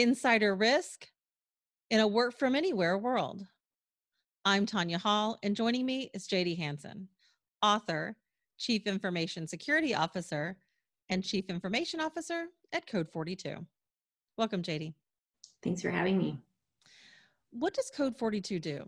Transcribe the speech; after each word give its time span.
Insider 0.00 0.54
Risk 0.54 1.08
in 1.90 1.98
a 1.98 2.06
Work 2.06 2.38
from 2.38 2.54
Anywhere 2.54 2.96
world. 2.96 3.44
I'm 4.44 4.64
Tanya 4.64 4.96
Hall, 4.96 5.40
and 5.42 5.56
joining 5.56 5.84
me 5.84 6.08
is 6.14 6.28
Jadee 6.28 6.56
Hanson, 6.56 7.08
author, 7.62 8.14
Chief 8.58 8.86
Information 8.86 9.48
Security 9.48 9.96
Officer, 9.96 10.56
and 11.08 11.24
Chief 11.24 11.50
Information 11.50 11.98
Officer 11.98 12.44
at 12.72 12.86
Code 12.86 13.08
42. 13.08 13.56
Welcome, 14.36 14.62
Jadee. 14.62 14.94
Thanks 15.64 15.82
for 15.82 15.90
having 15.90 16.16
me. 16.16 16.38
What 17.50 17.74
does 17.74 17.90
Code 17.90 18.16
42 18.16 18.60
do? 18.60 18.84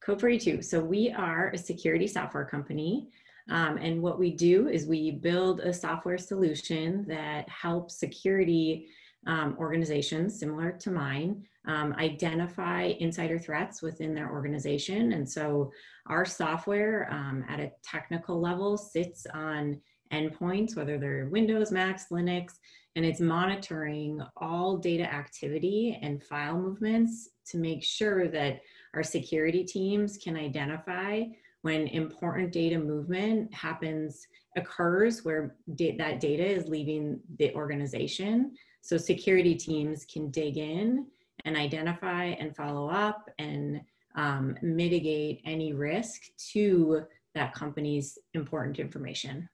Code 0.00 0.20
42. 0.20 0.62
So, 0.62 0.78
we 0.78 1.10
are 1.10 1.48
a 1.48 1.58
security 1.58 2.06
software 2.06 2.44
company. 2.44 3.08
Um, 3.50 3.78
and 3.78 4.00
what 4.00 4.20
we 4.20 4.30
do 4.30 4.68
is 4.68 4.86
we 4.86 5.10
build 5.10 5.58
a 5.58 5.74
software 5.74 6.18
solution 6.18 7.04
that 7.08 7.48
helps 7.48 7.98
security 7.98 8.86
um, 9.26 9.56
organizations 9.58 10.38
similar 10.38 10.72
to 10.72 10.90
mine 10.90 11.44
um, 11.66 11.94
identify 11.98 12.92
insider 12.98 13.38
threats 13.38 13.82
within 13.82 14.14
their 14.14 14.30
organization. 14.30 15.12
And 15.12 15.28
so 15.28 15.72
our 16.06 16.24
software 16.24 17.08
um, 17.12 17.44
at 17.48 17.60
a 17.60 17.70
technical 17.84 18.40
level 18.40 18.76
sits 18.76 19.26
on 19.32 19.80
endpoints, 20.12 20.76
whether 20.76 20.98
they're 20.98 21.28
Windows, 21.30 21.70
Macs, 21.70 22.06
Linux, 22.10 22.54
and 22.96 23.04
it's 23.04 23.20
monitoring 23.20 24.20
all 24.36 24.76
data 24.76 25.04
activity 25.04 25.98
and 26.02 26.22
file 26.22 26.58
movements 26.58 27.30
to 27.46 27.56
make 27.56 27.82
sure 27.82 28.28
that 28.28 28.60
our 28.94 29.02
security 29.02 29.64
teams 29.64 30.18
can 30.18 30.36
identify 30.36 31.22
when 31.62 31.86
important 31.88 32.52
data 32.52 32.78
movement 32.78 33.52
happens 33.54 34.26
occurs 34.56 35.24
where 35.24 35.56
da- 35.76 35.96
that 35.96 36.20
data 36.20 36.44
is 36.44 36.68
leaving 36.68 37.18
the 37.38 37.54
organization 37.54 38.52
so 38.82 38.98
security 38.98 39.54
teams 39.54 40.04
can 40.04 40.30
dig 40.30 40.58
in 40.58 41.06
and 41.44 41.56
identify 41.56 42.24
and 42.24 42.54
follow 42.54 42.88
up 42.88 43.30
and 43.38 43.80
um, 44.16 44.56
mitigate 44.60 45.40
any 45.46 45.72
risk 45.72 46.22
to 46.52 47.04
that 47.34 47.54
company's 47.54 48.18
important 48.34 48.78
information. 48.78 49.48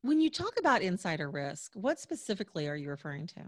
When 0.00 0.20
you 0.20 0.30
talk 0.30 0.58
about 0.58 0.82
insider 0.82 1.30
risk, 1.30 1.72
what 1.74 2.00
specifically 2.00 2.66
are 2.68 2.74
you 2.74 2.88
referring 2.88 3.28
to? 3.28 3.42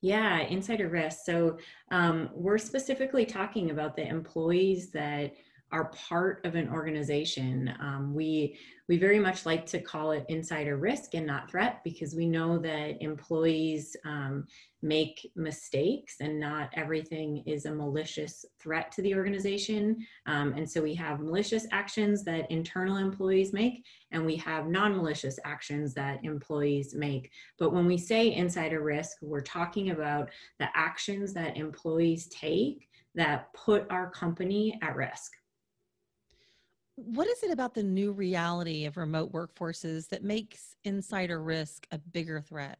Yeah, 0.00 0.40
insider 0.40 0.88
risk. 0.88 1.20
So 1.24 1.58
um, 1.92 2.30
we're 2.32 2.58
specifically 2.58 3.26
talking 3.26 3.70
about 3.70 3.96
the 3.96 4.08
employees 4.08 4.90
that 4.90 5.34
are 5.72 5.90
part 5.90 6.44
of 6.44 6.54
an 6.54 6.68
organization. 6.68 7.72
Um, 7.80 8.14
we 8.14 8.58
we 8.88 8.98
very 8.98 9.20
much 9.20 9.46
like 9.46 9.66
to 9.66 9.80
call 9.80 10.10
it 10.10 10.26
insider 10.28 10.76
risk 10.76 11.14
and 11.14 11.24
not 11.24 11.48
threat 11.48 11.80
because 11.84 12.16
we 12.16 12.26
know 12.26 12.58
that 12.58 13.00
employees 13.00 13.96
um, 14.04 14.48
make 14.82 15.30
mistakes 15.36 16.16
and 16.18 16.40
not 16.40 16.70
everything 16.74 17.44
is 17.46 17.66
a 17.66 17.70
malicious 17.72 18.44
threat 18.60 18.90
to 18.90 19.02
the 19.02 19.14
organization. 19.14 20.04
Um, 20.26 20.54
and 20.54 20.68
so 20.68 20.82
we 20.82 20.92
have 20.96 21.20
malicious 21.20 21.68
actions 21.70 22.24
that 22.24 22.50
internal 22.50 22.96
employees 22.96 23.52
make, 23.52 23.84
and 24.10 24.26
we 24.26 24.34
have 24.38 24.66
non-malicious 24.66 25.38
actions 25.44 25.94
that 25.94 26.24
employees 26.24 26.92
make. 26.92 27.30
But 27.60 27.72
when 27.72 27.86
we 27.86 27.96
say 27.96 28.34
insider 28.34 28.82
risk, 28.82 29.18
we're 29.22 29.40
talking 29.40 29.90
about 29.90 30.30
the 30.58 30.66
actions 30.74 31.32
that 31.34 31.56
employees 31.56 32.26
take 32.26 32.88
that 33.14 33.52
put 33.54 33.86
our 33.88 34.10
company 34.10 34.76
at 34.82 34.96
risk 34.96 35.30
what 37.04 37.28
is 37.28 37.42
it 37.42 37.50
about 37.50 37.74
the 37.74 37.82
new 37.82 38.12
reality 38.12 38.84
of 38.84 38.96
remote 38.96 39.32
workforces 39.32 40.08
that 40.08 40.22
makes 40.22 40.76
insider 40.84 41.42
risk 41.42 41.86
a 41.90 41.98
bigger 41.98 42.40
threat? 42.40 42.78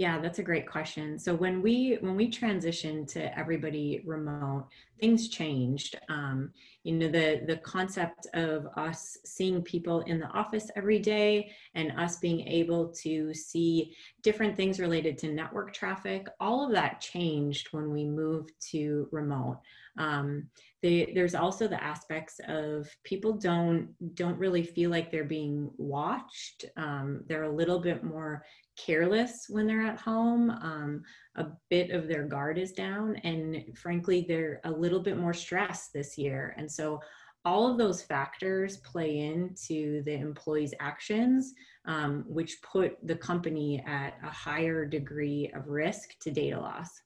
Yeah, 0.00 0.18
that's 0.18 0.38
a 0.38 0.42
great 0.42 0.66
question. 0.66 1.18
So 1.18 1.34
when 1.34 1.60
we 1.60 1.98
when 2.00 2.16
we 2.16 2.30
transitioned 2.30 3.06
to 3.08 3.38
everybody 3.38 4.00
remote, 4.06 4.68
things 4.98 5.28
changed. 5.28 5.94
Um, 6.08 6.52
you 6.84 6.94
know, 6.94 7.08
the 7.08 7.42
the 7.46 7.58
concept 7.58 8.26
of 8.32 8.66
us 8.78 9.18
seeing 9.26 9.60
people 9.60 10.00
in 10.12 10.18
the 10.18 10.28
office 10.28 10.70
every 10.74 11.00
day 11.00 11.52
and 11.74 11.92
us 11.98 12.16
being 12.16 12.40
able 12.48 12.88
to 13.02 13.34
see 13.34 13.94
different 14.22 14.56
things 14.56 14.80
related 14.80 15.18
to 15.18 15.34
network 15.34 15.74
traffic, 15.74 16.28
all 16.40 16.64
of 16.64 16.72
that 16.72 17.02
changed 17.02 17.68
when 17.72 17.90
we 17.90 18.06
moved 18.06 18.52
to 18.70 19.06
remote. 19.12 19.58
Um, 19.98 20.48
they, 20.82 21.12
there's 21.14 21.34
also 21.34 21.68
the 21.68 21.82
aspects 21.82 22.40
of 22.48 22.88
people 23.04 23.34
don't 23.34 23.90
don't 24.14 24.38
really 24.38 24.62
feel 24.62 24.88
like 24.88 25.10
they're 25.10 25.24
being 25.24 25.70
watched. 25.76 26.64
Um, 26.78 27.22
they're 27.26 27.42
a 27.42 27.54
little 27.54 27.80
bit 27.80 28.02
more 28.02 28.46
careless 28.86 29.46
when 29.48 29.66
they're 29.66 29.86
at 29.86 30.00
home. 30.00 30.50
Um, 30.50 31.02
a 31.36 31.46
bit 31.68 31.90
of 31.90 32.08
their 32.08 32.24
guard 32.24 32.58
is 32.58 32.72
down, 32.72 33.16
and 33.16 33.76
frankly, 33.76 34.24
they're 34.26 34.60
a 34.64 34.70
little 34.70 35.00
bit 35.00 35.16
more 35.16 35.34
stressed 35.34 35.92
this 35.92 36.16
year. 36.18 36.54
And 36.56 36.70
so, 36.70 37.00
all 37.46 37.70
of 37.70 37.78
those 37.78 38.02
factors 38.02 38.76
play 38.78 39.20
into 39.20 40.02
the 40.02 40.12
employee's 40.12 40.74
actions, 40.78 41.54
um, 41.86 42.22
which 42.26 42.60
put 42.60 42.98
the 43.06 43.16
company 43.16 43.82
at 43.86 44.18
a 44.22 44.30
higher 44.30 44.84
degree 44.84 45.50
of 45.54 45.68
risk 45.68 46.18
to 46.20 46.30
data 46.30 46.60
loss 46.60 47.00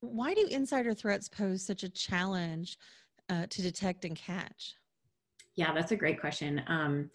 why 0.00 0.34
do 0.34 0.46
insider 0.50 0.94
threats 0.94 1.28
pose 1.28 1.64
such 1.64 1.82
a 1.82 1.88
challenge 1.88 2.78
uh, 3.28 3.46
to 3.48 3.62
detect 3.62 4.04
and 4.04 4.16
catch? 4.16 4.74
Yeah, 5.56 5.72
that's 5.72 5.92
a 5.92 5.96
great 5.96 6.20
question. 6.20 6.62
Um, 6.66 7.10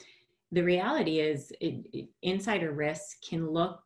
the 0.51 0.63
reality 0.63 1.19
is, 1.19 1.51
it, 1.61 1.85
it, 1.93 2.09
insider 2.21 2.71
risk 2.71 3.21
can 3.27 3.49
look 3.49 3.81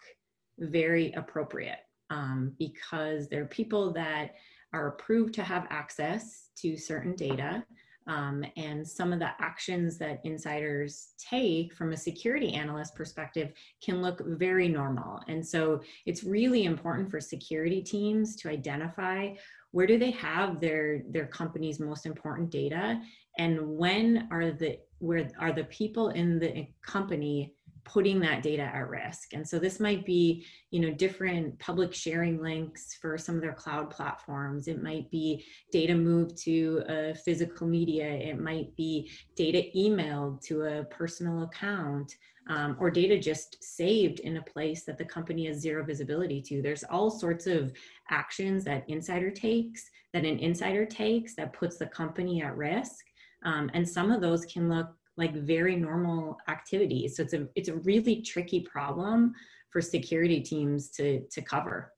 very 0.59 1.11
appropriate 1.13 1.79
um, 2.09 2.53
because 2.57 3.27
there 3.27 3.41
are 3.41 3.47
people 3.47 3.91
that 3.93 4.35
are 4.73 4.87
approved 4.87 5.33
to 5.35 5.43
have 5.43 5.67
access 5.69 6.49
to 6.57 6.77
certain 6.77 7.15
data. 7.15 7.63
Um, 8.05 8.43
and 8.57 8.85
some 8.85 9.13
of 9.13 9.19
the 9.19 9.29
actions 9.39 9.97
that 9.99 10.19
insiders 10.25 11.13
take 11.17 11.73
from 11.73 11.93
a 11.93 11.97
security 11.97 12.53
analyst 12.53 12.95
perspective 12.95 13.53
can 13.81 14.01
look 14.01 14.21
very 14.25 14.67
normal. 14.67 15.21
And 15.29 15.45
so 15.45 15.81
it's 16.05 16.25
really 16.25 16.65
important 16.65 17.09
for 17.09 17.21
security 17.21 17.81
teams 17.81 18.35
to 18.37 18.49
identify 18.49 19.35
where 19.71 19.87
do 19.87 19.97
they 19.97 20.11
have 20.11 20.59
their 20.61 21.01
their 21.09 21.25
company's 21.27 21.79
most 21.79 22.05
important 22.05 22.49
data 22.49 23.01
and 23.37 23.59
when 23.77 24.27
are 24.31 24.51
the 24.51 24.77
where 25.03 25.29
are 25.39 25.51
the 25.51 25.65
people 25.65 26.09
in 26.09 26.39
the 26.39 26.67
company 26.81 27.53
putting 27.85 28.19
that 28.21 28.41
data 28.41 28.63
at 28.63 28.89
risk. 28.89 29.33
And 29.33 29.47
so 29.47 29.59
this 29.59 29.79
might 29.79 30.05
be, 30.05 30.45
you 30.71 30.79
know, 30.79 30.91
different 30.91 31.59
public 31.59 31.93
sharing 31.93 32.41
links 32.41 32.95
for 33.01 33.17
some 33.17 33.35
of 33.35 33.41
their 33.41 33.53
cloud 33.53 33.89
platforms. 33.89 34.67
It 34.67 34.81
might 34.81 35.11
be 35.11 35.45
data 35.71 35.93
moved 35.93 36.37
to 36.43 36.83
a 36.87 37.15
physical 37.15 37.67
media. 37.67 38.05
It 38.05 38.39
might 38.39 38.73
be 38.77 39.11
data 39.35 39.63
emailed 39.75 40.41
to 40.45 40.63
a 40.63 40.85
personal 40.85 41.43
account. 41.43 42.15
Um, 42.49 42.75
or 42.77 42.91
data 42.91 43.17
just 43.17 43.63
saved 43.63 44.19
in 44.19 44.35
a 44.35 44.41
place 44.41 44.83
that 44.83 44.97
the 44.97 45.05
company 45.05 45.47
has 45.47 45.59
zero 45.59 45.83
visibility 45.85 46.41
to. 46.41 46.61
There's 46.61 46.83
all 46.83 47.09
sorts 47.09 47.47
of 47.47 47.71
actions 48.09 48.65
that 48.65 48.83
insider 48.89 49.31
takes, 49.31 49.89
that 50.13 50.25
an 50.25 50.39
insider 50.39 50.85
takes 50.85 51.35
that 51.35 51.53
puts 51.53 51.77
the 51.77 51.87
company 51.87 52.41
at 52.41 52.57
risk. 52.57 53.05
Um, 53.43 53.69
and 53.73 53.87
some 53.87 54.11
of 54.11 54.21
those 54.21 54.45
can 54.45 54.69
look 54.69 54.89
like 55.17 55.35
very 55.35 55.75
normal 55.75 56.37
activities. 56.47 57.17
So 57.17 57.23
it's 57.23 57.33
a 57.33 57.47
it's 57.55 57.69
a 57.69 57.75
really 57.77 58.21
tricky 58.21 58.61
problem 58.61 59.33
for 59.69 59.81
security 59.81 60.41
teams 60.41 60.89
to 60.91 61.21
to 61.31 61.41
cover. 61.41 61.93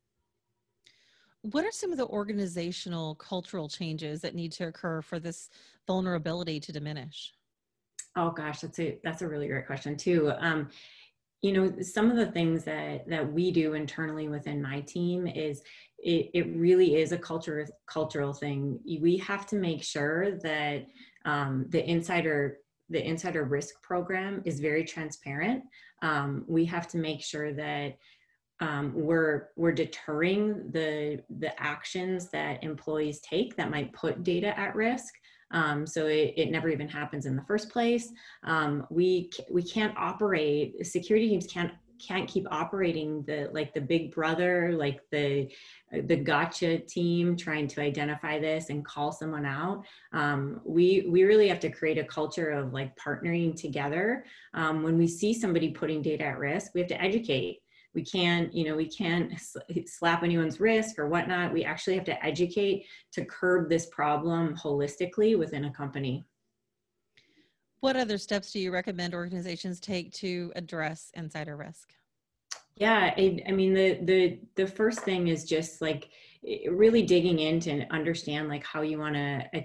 What 1.51 1.63
are 1.63 1.72
some 1.72 1.91
of 1.91 1.97
the 1.97 2.07
organizational 2.07 3.16
cultural 3.16 3.69
changes 3.69 4.22
that 4.22 4.33
need 4.33 4.51
to 4.53 4.67
occur 4.67 5.01
for 5.01 5.19
this 5.19 5.50
vulnerability 5.85 6.59
to 6.59 6.72
diminish? 6.72 7.33
Oh 8.16 8.31
gosh, 8.31 8.62
that's 8.62 8.79
a 8.79 9.00
that's 9.03 9.22
a 9.22 9.27
really 9.27 9.47
great 9.47 9.67
question 9.67 9.95
too. 9.95 10.31
Um, 10.39 10.69
you 11.41 11.53
know, 11.53 11.81
some 11.81 12.09
of 12.09 12.17
the 12.17 12.31
things 12.31 12.63
that 12.63 13.07
that 13.07 13.31
we 13.31 13.51
do 13.51 13.73
internally 13.75 14.27
within 14.27 14.62
my 14.62 14.81
team 14.81 15.27
is 15.27 15.62
it, 16.00 16.31
it 16.33 16.56
really 16.56 16.95
is 16.95 17.12
a 17.12 17.18
culture 17.18 17.68
cultural 17.86 18.33
thing. 18.33 18.80
We 19.00 19.18
have 19.18 19.45
to 19.47 19.56
make 19.56 19.83
sure 19.83 20.39
that 20.39 20.86
um, 21.25 21.66
the 21.69 21.88
insider 21.89 22.60
the 22.89 23.04
insider 23.04 23.45
risk 23.45 23.81
program 23.81 24.44
is 24.45 24.60
very 24.60 24.83
transparent. 24.83 25.63
Um, 26.04 26.45
we 26.48 26.66
have 26.66 26.88
to 26.89 26.98
make 26.98 27.24
sure 27.24 27.51
that 27.54 27.98
um, 28.62 28.94
we're 28.95 29.50
we're 29.57 29.74
deterring 29.74 30.72
the 30.72 31.22
the 31.39 31.60
actions 31.62 32.30
that 32.30 32.63
employees 32.63 33.19
take 33.22 33.56
that 33.57 33.72
might 33.72 33.92
put 33.94 34.24
data 34.24 34.57
at 34.57 34.75
risk. 34.75 35.13
Um, 35.51 35.86
so 35.86 36.07
it, 36.07 36.33
it, 36.38 36.51
never 36.51 36.69
even 36.69 36.88
happens 36.88 37.28
in 37.28 37.36
the 37.36 37.44
first 37.44 37.69
place. 37.69 38.12
Um, 38.44 38.88
we 38.89 39.30
we 39.51 39.63
can't 39.63 39.95
operate. 39.98 40.86
Security 40.86 41.30
teams 41.30 41.48
can't 41.48 41.71
can't 42.00 42.27
keep 42.27 42.45
operating 42.51 43.24
the 43.24 43.50
like 43.53 43.74
the 43.74 43.81
big 43.81 44.13
brother 44.13 44.74
like 44.77 45.01
the 45.12 45.50
the 45.92 46.15
gotcha 46.15 46.80
team 46.80 47.36
trying 47.36 47.68
to 47.68 47.81
identify 47.81 48.39
this 48.39 48.69
and 48.69 48.86
call 48.86 49.12
someone 49.12 49.45
out. 49.45 49.86
Um, 50.13 50.62
we 50.65 51.07
we 51.09 51.24
really 51.24 51.47
have 51.47 51.59
to 51.62 51.69
create 51.69 51.97
a 51.97 52.03
culture 52.03 52.50
of 52.50 52.74
like 52.74 52.95
partnering 52.97 53.59
together. 53.59 54.25
Um, 54.53 54.83
when 54.83 54.97
we 54.97 55.07
see 55.07 55.33
somebody 55.33 55.71
putting 55.71 56.01
data 56.01 56.25
at 56.25 56.38
risk 56.38 56.71
we 56.74 56.81
have 56.81 56.89
to 56.89 57.01
educate. 57.01 57.59
We 57.94 58.03
can't 58.03 58.53
you 58.53 58.65
know 58.65 58.75
we 58.75 58.89
can't 58.89 59.33
slap 59.86 60.24
anyone's 60.24 60.59
wrist 60.59 61.00
or 61.00 61.07
whatnot. 61.07 61.53
We 61.53 61.63
actually 61.63 61.95
have 61.95 62.06
to 62.06 62.25
educate 62.25 62.86
to 63.13 63.25
curb 63.25 63.69
this 63.69 63.86
problem 63.88 64.56
holistically 64.56 65.38
within 65.38 65.65
a 65.65 65.71
company 65.71 66.25
what 67.80 67.95
other 67.95 68.18
steps 68.18 68.51
do 68.51 68.60
you 68.60 68.72
recommend 68.72 69.13
organizations 69.13 69.80
take 69.80 70.12
to 70.13 70.51
address 70.56 71.12
insider 71.13 71.56
risk? 71.56 71.94
Yeah 72.75 73.13
I, 73.16 73.44
I 73.48 73.51
mean 73.51 73.74
the 73.74 74.00
the 74.04 74.39
the 74.56 74.68
first 74.68 75.00
thing 75.01 75.27
is 75.27 75.45
just 75.45 75.81
like 75.81 76.10
really 76.69 77.01
digging 77.01 77.39
in 77.39 77.60
to 77.62 77.86
understand 77.92 78.50
like 78.50 78.66
how 78.66 78.81
you 78.81 79.00
want 79.00 79.16
to 79.16 79.44
uh, 79.54 79.62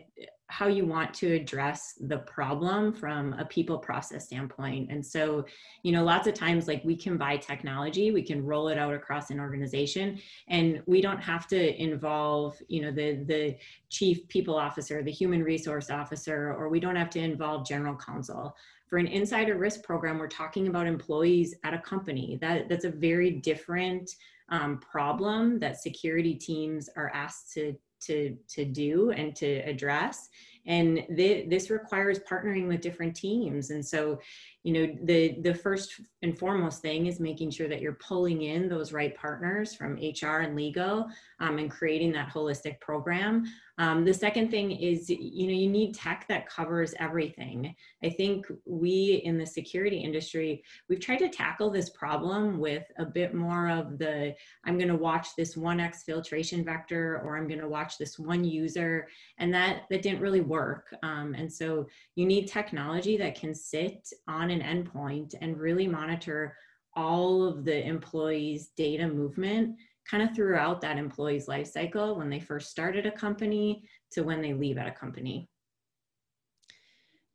how 0.50 0.67
you 0.67 0.85
want 0.85 1.14
to 1.14 1.32
address 1.32 1.94
the 2.00 2.19
problem 2.19 2.93
from 2.93 3.35
a 3.35 3.44
people 3.44 3.79
process 3.79 4.26
standpoint. 4.26 4.91
And 4.91 5.05
so, 5.05 5.47
you 5.85 5.93
know, 5.93 6.02
lots 6.02 6.26
of 6.26 6.35
times 6.35 6.67
like 6.67 6.85
we 6.85 6.97
can 6.97 7.17
buy 7.17 7.37
technology, 7.37 8.11
we 8.11 8.23
can 8.23 8.44
roll 8.44 8.67
it 8.69 8.76
out 8.76 8.93
across 8.93 9.31
an 9.31 9.38
organization 9.38 10.20
and 10.49 10.82
we 10.87 11.00
don't 11.00 11.20
have 11.20 11.47
to 11.49 11.81
involve, 11.81 12.61
you 12.67 12.82
know, 12.82 12.91
the 12.91 13.23
the 13.26 13.56
chief 13.91 14.26
people 14.26 14.56
officer, 14.56 15.05
the 15.05 15.12
human 15.12 15.44
resource 15.44 15.88
officer, 15.88 16.53
or 16.53 16.69
we 16.69 16.81
don't 16.81 16.96
have 16.96 17.11
to 17.11 17.20
involve 17.20 17.64
general 17.64 17.94
counsel. 17.94 18.56
For 18.88 18.99
an 18.99 19.06
insider 19.06 19.56
risk 19.56 19.85
program, 19.85 20.19
we're 20.19 20.26
talking 20.26 20.67
about 20.67 20.88
employees 20.88 21.55
at 21.62 21.75
a 21.75 21.79
company. 21.79 22.38
That 22.41 22.69
that's 22.69 22.85
a 22.85 22.91
very 22.91 23.31
different 23.31 24.11
um, 24.49 24.79
problem 24.79 25.61
that 25.61 25.81
security 25.81 26.35
teams 26.35 26.88
are 26.96 27.11
asked 27.14 27.53
to 27.55 27.76
to 28.02 28.37
to 28.49 28.64
do 28.64 29.11
and 29.11 29.35
to 29.37 29.47
address. 29.47 30.29
And 30.67 31.05
th- 31.17 31.49
this 31.49 31.70
requires 31.70 32.19
partnering 32.20 32.69
with 32.69 32.81
different 32.81 33.17
teams. 33.17 33.70
And 33.70 33.85
so 33.85 34.20
you 34.62 34.73
know 34.73 34.95
the 35.05 35.41
the 35.41 35.55
first 35.55 36.01
and 36.23 36.39
foremost 36.39 36.83
thing 36.83 37.07
is 37.07 37.19
making 37.19 37.51
sure 37.51 37.69
that 37.69 37.81
you're 37.81 37.95
pulling 37.95 38.43
in 38.43 38.69
those 38.69 38.93
right 38.93 39.17
partners 39.17 39.75
from 39.75 39.95
hr 39.95 40.41
and 40.41 40.55
legal 40.55 41.09
um, 41.41 41.59
and 41.59 41.71
creating 41.71 42.12
that 42.12 42.31
holistic 42.31 42.79
program. 42.81 43.45
Um, 43.79 44.05
the 44.05 44.12
second 44.12 44.51
thing 44.51 44.73
is 44.73 45.09
you 45.09 45.47
know 45.47 45.55
you 45.55 45.69
need 45.69 45.95
tech 45.95 46.27
that 46.29 46.49
covers 46.49 46.95
everything. 46.99 47.75
I 48.05 48.11
think 48.11 48.47
we 48.67 49.23
in 49.25 49.39
the 49.39 49.47
security 49.47 49.99
industry 49.99 50.63
we've 50.89 51.01
tried 51.01 51.19
to 51.19 51.29
tackle 51.29 51.71
this 51.71 51.91
problem 51.91 52.59
with 52.59 52.85
a 52.99 53.05
bit 53.05 53.35
more 53.35 53.69
of 53.69 53.99
the 53.99 54.35
i'm 54.65 54.77
going 54.77 54.89
to 54.89 54.95
watch 54.95 55.29
this 55.37 55.56
one 55.56 55.79
exfiltration 55.79 56.65
vector 56.65 57.21
or 57.25 57.37
i'm 57.37 57.49
going 57.49 57.61
to 57.61 57.69
watch 57.69 57.99
this 57.99 58.19
one 58.19 58.45
user 58.45 59.09
and 59.39 59.53
that 59.53 59.83
that 59.91 60.03
didn't 60.03 60.21
really 60.21 60.41
work. 60.41 60.95
Um, 61.03 61.35
and 61.35 61.53
so 61.53 61.87
you 62.15 62.27
need 62.27 62.47
technology 62.47 63.17
that 63.17 63.39
can 63.39 63.55
sit 63.55 64.09
on 64.29 64.50
an 64.50 64.61
endpoint 64.61 65.35
and 65.41 65.58
really 65.58 65.87
monitor 65.87 66.56
all 66.94 67.44
of 67.44 67.64
the 67.64 67.87
employees' 67.87 68.70
data 68.76 69.06
movement 69.06 69.76
kind 70.11 70.23
of 70.23 70.35
throughout 70.35 70.81
that 70.81 70.99
employee's 70.99 71.47
life 71.47 71.69
cycle 71.69 72.17
when 72.17 72.29
they 72.29 72.41
first 72.41 72.70
started 72.70 73.06
a 73.06 73.12
company 73.12 73.85
to 74.11 74.23
when 74.23 74.43
they 74.43 74.52
leave 74.52 74.79
at 74.79 74.88
a 74.88 74.93
company. 74.93 75.49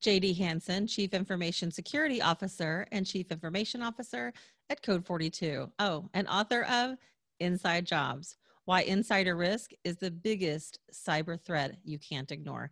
Jadee 0.04 0.38
Hanson, 0.38 0.86
Chief 0.86 1.14
Information 1.14 1.72
Security 1.72 2.22
Officer 2.22 2.86
and 2.92 3.06
Chief 3.06 3.32
Information 3.32 3.82
Officer 3.82 4.34
at 4.70 4.84
Code 4.84 5.06
42. 5.06 5.72
Oh, 5.80 6.10
and 6.14 6.28
author 6.28 6.64
of 6.64 6.98
Inside 7.40 7.86
Jobs 7.86 8.36
Why 8.66 8.82
Insider 8.82 9.36
Risk 9.36 9.72
is 9.84 9.98
the 9.98 10.12
Biggest 10.12 10.80
Cyber 10.94 11.40
Threat 11.42 11.78
You 11.84 11.98
Can't 11.98 12.32
Ignore 12.32 12.70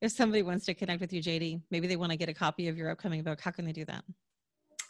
if 0.00 0.12
somebody 0.12 0.42
wants 0.42 0.66
to 0.66 0.74
connect 0.74 1.00
with 1.00 1.12
you, 1.12 1.22
Jadee, 1.22 1.60
maybe 1.70 1.86
they 1.86 1.96
want 1.96 2.12
to 2.12 2.18
get 2.18 2.28
a 2.28 2.34
copy 2.34 2.68
of 2.68 2.76
your 2.76 2.90
upcoming 2.90 3.22
book, 3.22 3.40
how 3.40 3.50
can 3.50 3.64
they 3.64 3.72
do 3.72 3.84
that? 3.86 4.04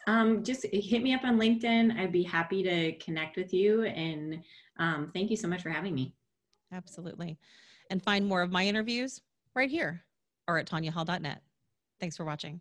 Um, 0.07 0.45
just 0.45 0.67
hit 0.73 1.03
me 1.03 1.15
up 1.15 1.25
on 1.25 1.39
LinkedIn. 1.39 1.97
I'd 1.99 2.13
be 2.13 2.23
happy 2.23 2.63
to 2.63 2.93
connect 2.99 3.37
with 3.37 3.53
you. 3.53 3.85
And 3.85 4.43
um, 4.79 5.11
thank 5.13 5.31
you 5.31 5.37
so 5.37 5.49
much 5.49 5.63
for 5.63 5.71
having 5.71 5.95
me. 5.95 6.15
Absolutely. 6.73 7.39
And 7.91 8.03
find 8.03 8.27
more 8.27 8.43
of 8.43 8.51
my 8.51 8.67
interviews 8.67 9.21
right 9.55 9.71
here 9.71 10.03
or 10.49 10.59
at 10.59 10.69
tanyahall.net. 10.69 11.43
Thanks 12.01 12.17
for 12.17 12.25
watching. 12.25 12.61